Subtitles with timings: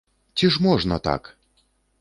[0.39, 1.33] Ці ж можна так?